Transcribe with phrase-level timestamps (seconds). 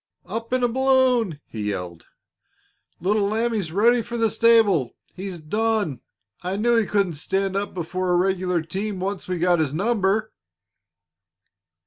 [0.25, 2.07] "Up in a balloon!" he yelled.
[2.99, 4.95] "Little Lambie's ready for the stable.
[5.13, 6.01] He's done.
[6.41, 10.31] I knew he couldn't stand up before a regular team once we got his number."